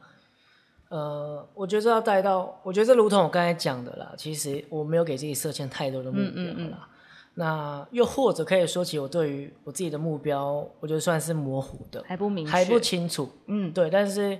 [0.88, 6.88] 呃，我觉得这要带到，我觉得这如同我刚才讲的啦，其实我没有给自己设限太多的目标啦。
[7.34, 13.28] 那又或者可以说起我对于我自己的目标，我觉得算是模糊的，还不明，还不清楚。
[13.46, 13.90] 嗯，对。
[13.90, 14.38] 但是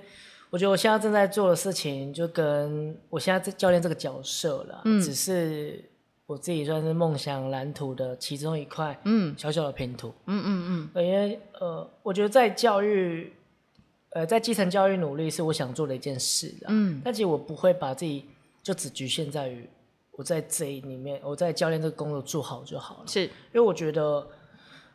[0.50, 5.87] 我觉得我现在正在做的事情，就跟我现在教练这个角色了，只是。
[6.28, 13.32] 我自己算是梦想蓝图的其中一块，嗯，小小的拼图，嗯嗯嗯，因为呃，我觉得在教育，
[14.10, 18.26] 呃，在基层教育努力是我想做的一件事的，嗯，但其实我不会把自己
[18.62, 19.66] 就只局限在于
[20.12, 24.28] 我在这里面，我在教练这个工作做好就好了，是，因为我觉得，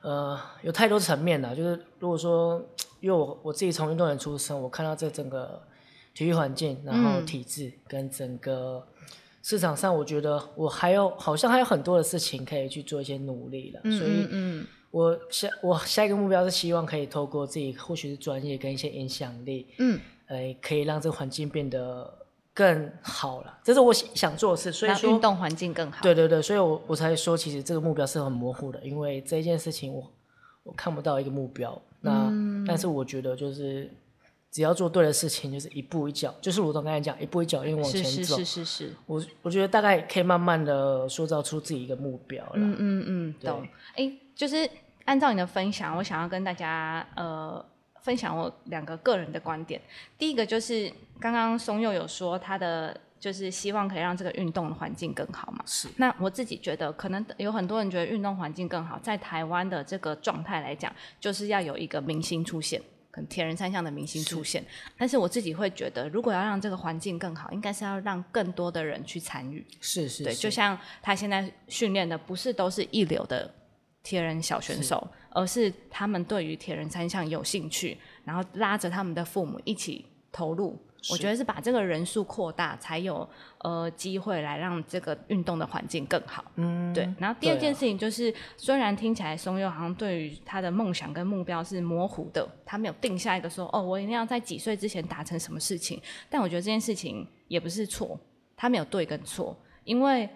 [0.01, 2.63] 呃，有太多层面了，就是如果说，
[2.99, 5.59] 因为我我自己从运动员出身，我看到这整个
[6.13, 8.85] 体育环境，然后体制跟整个。
[9.43, 22.09] 市场上，我觉得我还有好像还有很多的事情可以去做一些努力了，所以，嗯，我下我下一个目标是希望可以透过自己或许是专业跟一些影响力，嗯，呃，可以让这个环境变得
[22.53, 24.71] 更好了，这是我想做的事。
[24.71, 26.01] 所以说，运动环境更好。
[26.01, 30.09] 对对对，所以我我才说，其实这个目标是很模糊的，因为这一件事情我
[30.63, 31.79] 我看不到一个目标。
[31.99, 32.31] 那
[32.65, 33.91] 但是我觉得就是。
[34.53, 38.09] 只要做对的事情，就是一步一脚，就是如同刚才讲，一步一脚印往前走。
[38.09, 38.93] 是是是是是。
[39.07, 42.51] 我我觉得大概可以慢慢的塑造出自己一个目标了。
[42.53, 43.67] 嗯嗯嗯，懂。
[43.95, 44.69] 哎，就是
[45.05, 47.65] 按照你的分享，我想要跟大家呃
[48.01, 49.81] 分享我两个个人的观点。
[50.19, 55.63] 第一个就是刚刚松佑有说他的就是希望可以让这个运动的环境更好嘛。
[55.65, 55.87] 是。
[55.97, 62.79] 那我自己觉得，可能有很多人觉得运动环境更好，在台湾的这个状态来讲，就是要有一个明星出现。
[63.15, 64.65] 跟铁人三项的明星出现，
[64.97, 69.63] 但是我自己会觉得，如果要让这个环境更好，应该是要让更多的人去参与。
[69.79, 73.53] 是是，对，就像他现在训练的，不是都是一流的
[74.01, 80.75] 铁人小选手，而是他们对于铁人三项有兴趣，然后拉着他们的父母一起投入。
[81.11, 83.27] 我觉得是把这个人数扩大，才有
[83.57, 86.43] 呃机会来让这个运动的环境更好。
[86.55, 87.07] 嗯，对。
[87.19, 96.01] 然后第二件事情就是，虽然听起来松佑好像对于他的梦想跟目标是模糊的，他没有定下一个说哦，我一定要在几岁之前达成什么事情。
[96.29, 98.17] 但我觉得这件事情也不是错，
[98.55, 100.29] 他没有对跟错，因为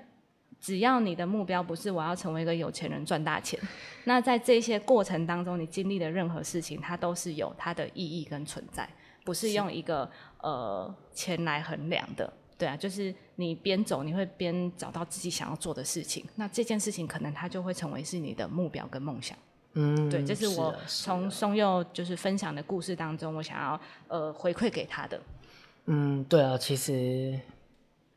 [0.60, 3.58] 只要你的目标不是我要成为一个有钱人赚大钱，
[4.04, 8.88] 那在这些过程当中，你经历的任何事情，它都是有它的意义跟存在。
[9.28, 10.10] 不是用一个
[10.40, 19.38] 呃钱来衡量的，对啊，就是你边走你会边找到自己想要做的事情，那这件事情可能它就会成为是你的目标跟梦想。
[19.74, 25.22] 嗯，对，这是我从松佑就是分享的故事当中，我想要呃回馈给他的。
[25.88, 27.38] 嗯，对啊，其实。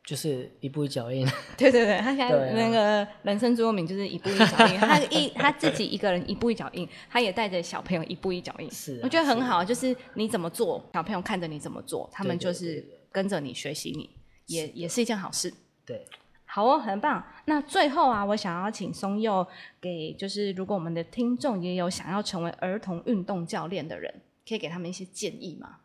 [0.03, 1.25] 就是一步一脚印，
[1.55, 4.77] 对对对，他现在那个人生座右铭就是一步一脚印。
[4.81, 8.69] 他一他自己一个人一步一脚印，他也带着小朋友一步一脚印。
[8.71, 14.09] 是，我觉得很好，就是你怎么做，小朋友看着你怎么做，他们就是跟着你学习，你
[14.47, 15.53] 也也是一件好事。
[15.85, 16.03] 对，
[16.45, 17.23] 好哦，很棒。
[17.45, 19.45] 那最后啊，我想要请松佑
[19.79, 25.77] 给，就是如果我们的听众也有想要成为儿童运动教练的人，可以给他们一些建议吗？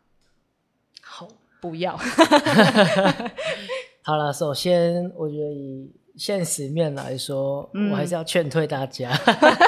[1.01, 1.27] 好，
[1.61, 1.97] 不要。
[4.07, 9.11] 好了，首先我觉得以现实面来说，我还是要劝退大家，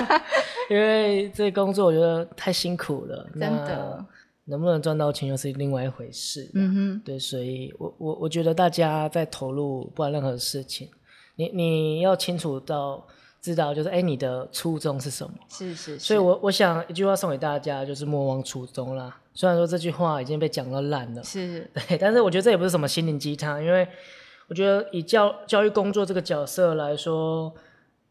[0.71, 3.27] 因为这工作我觉得太辛苦了。
[3.33, 4.05] 真的，
[4.45, 6.49] 能不能赚到钱又是另外一回事。
[6.53, 10.89] 嗯哼，对，所以我我我觉得大家在投入不管任何事情，
[11.35, 13.05] 你你要清楚到
[13.41, 15.33] 知道，就是哎，你的初衷是什么？
[15.49, 19.19] 是是，所以我我想一句话送给大家，就是莫忘初衷啦。
[19.33, 23.85] 虽然说这句话已经被讲到烂了，是对，但是我觉得这也不是什么心灵鸡汤，因为
[24.49, 27.53] 我觉得以教教育工作这个角色来说，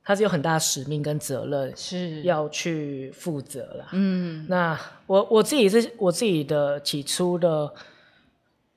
[0.05, 2.23] 它是有很大的使命跟责任，是。
[2.23, 3.89] 要去负责啦。
[3.93, 7.71] 嗯，那我我自己是我自己的起初的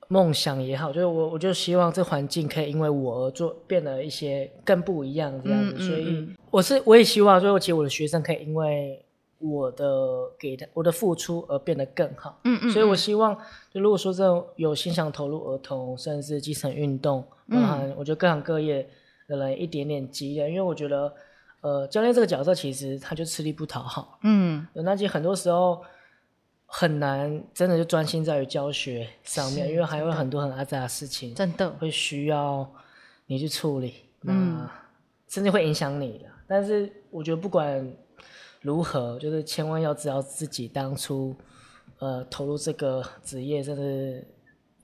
[0.08, 6.36] 梦想也好，就是我我就希望这环境可以因为我而做变得一些更不一样这样子，嗯嗯所以嗯。
[6.50, 9.02] 我是我也希望，最后其实我的学生可以因为
[9.42, 12.38] 我的给的我的付出而变得更好。
[12.44, 13.36] 嗯嗯，所以我嗯希望，
[13.70, 18.88] 就如果说这种有心想投入儿童，甚至基层运动，包嗯含我觉得各行各业
[19.26, 21.12] 的人一点点积累，因为我觉得，
[21.60, 24.66] 呃，教练这个角色其实他就吃力不讨好，嗯。
[24.74, 25.82] 那其实很多时候
[26.66, 31.68] 很难真的就专心在于教学上面，因为还有很多很阿杂的事情真的。
[31.72, 32.70] 会需要
[33.26, 34.58] 你去处理，嗯。
[34.58, 34.70] 那
[35.28, 36.26] 甚至会影响你的。
[36.46, 37.90] 但是我觉得不管
[38.62, 41.34] 如何，就是千万要知道自己当初
[41.98, 44.26] 呃投入这个职业，甚至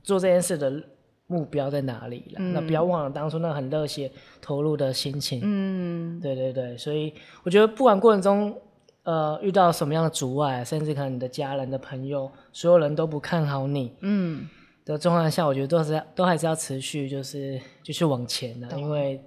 [0.02, 0.82] 做这件事的
[1.26, 2.40] 目标在哪里了。
[2.40, 4.10] 那不要忘了当初那很热血
[4.40, 5.40] 投入的心情。
[5.44, 7.14] 嗯对对对，所以
[7.44, 8.56] 我觉得不管过程中
[9.04, 14.48] 呃遇到什么样的阻碍，甚至可能你的家人的朋友，所有人都不看好你嗯，
[14.84, 19.22] 的状况下，我觉得都是要都还是要持续就是继续往前的，因为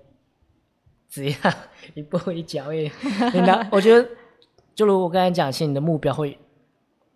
[1.07, 1.35] 只要
[1.93, 2.89] 一步一脚印，
[3.33, 4.07] 你拿我觉得
[4.73, 6.37] 就如我刚才讲，其实你的目标会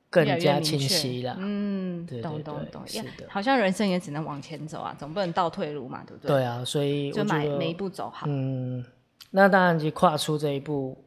[0.09, 1.35] 更加清晰了。
[1.39, 6.27] 嗯，对对懂懂对懂，是的好像人生也只能往前走啊，总不能倒退路嘛，对不对？
[6.29, 8.25] 对啊，所以就每每一步走好。
[8.29, 8.83] 嗯，
[9.31, 10.97] 那当然，其实跨出这一步，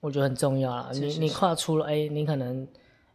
[0.00, 0.90] 我觉得很重要了。
[0.92, 2.66] 你你跨出了，哎，你可能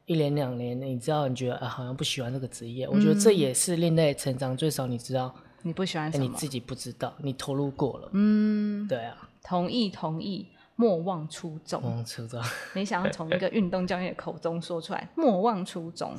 [0.06, 4.56] 一年两年，你知道你觉得啊，好像不喜欢这个职业，我觉得这也是另类成长。
[4.56, 6.24] 最少你知道，你不喜欢哎，什么？
[6.24, 8.10] 你自己不知道，你投入过了。
[8.14, 10.48] 嗯，对啊，同意同意，
[10.78, 11.82] 莫忘初衷。
[11.82, 12.42] 莫忘初衷。
[12.74, 16.16] 没想要从一个运动教练的口中说出来， 莫忘初衷。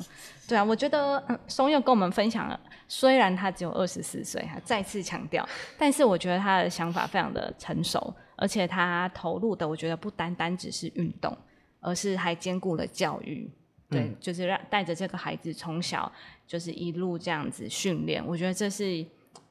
[0.47, 5.47] 对啊，我觉得嗯，松佑跟我们分享了，虽然他只有二十四岁，他再次强调，
[5.79, 11.35] 但是我觉得他的想法非常的成熟，而且他投入的，我觉得不单单只是运动，
[11.79, 13.51] 而是还兼顾了教育。
[13.89, 16.11] 对，就是让带着这个孩子从小
[16.45, 19.03] 就是一路这样子训练，我觉得这是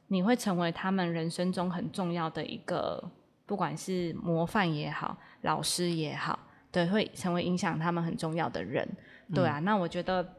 [0.07, 3.03] 你会成为他们人生中很重要的一个，
[3.49, 6.39] 不管是模范也好，老师也好，
[6.71, 8.89] 对，会成为影响他们很重要的人。
[9.35, 10.35] 对啊，那我觉得。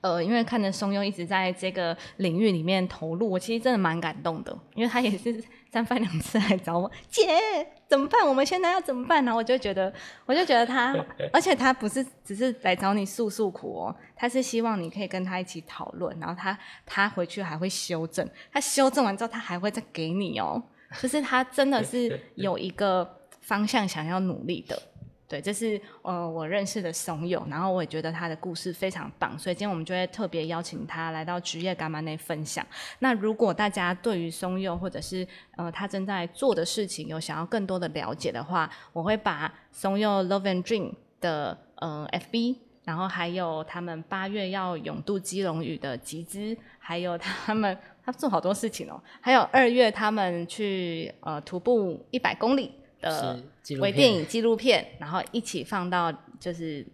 [0.00, 5.42] 呃，因为看着松优一直在这个领域里面投入，我其实真的蛮感动的，因为他也是
[5.72, 7.26] 三番两次来找我，姐
[7.88, 8.24] 怎么办？
[8.24, 9.34] 我们现在要怎么办呢？
[9.34, 9.92] 我就觉得，
[10.24, 10.94] 我就觉得他，
[11.34, 20.62] 而且他不是只是来找你诉诉苦哦，他是希望你可以跟他一起讨论，然后他他回去还会修正，他修正完之后他还会再给你哦，
[21.00, 24.80] 就是他真的是 有一个方向想要努力的。
[25.28, 32.66] 对，这是呃我认识的松友，然后我也觉得他的故事非常棒，所以今天我们就会特别邀请他来到职业干嘛内分享。
[33.00, 42.56] 那如果大家对于松佑或者是呃他正在做的事情有想要更多的了解的话，我会把松佑 Love and Dream 的呃 FB。
[42.84, 47.76] 然后还有他们八月要永渡基隆屿的集资，还有他们
[48.08, 48.98] 他做好多事情哦。
[49.20, 53.38] 还有二月他们去呃徒步一百公里的
[53.80, 56.86] 微电影纪录片，然后一起放到就是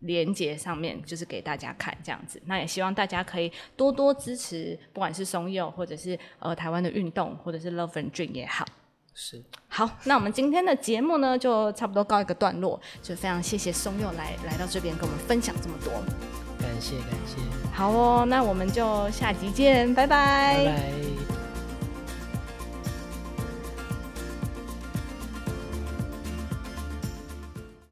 [0.00, 2.38] 连接上面，就是给大家看这样子。
[2.44, 8.66] 那也希望大家可以多多支持，不管是松佑或者是呃台湾的运动，或者是 Love and Dream 也好。
[9.14, 15.90] 是，好，那我们今天的节目呢，就差不多告一个段落，就非常谢谢松佑来来到这边跟我们分享这么多。
[16.60, 21.17] 感谢感谢，好哦，那我们就下集见，拜拜拜拜。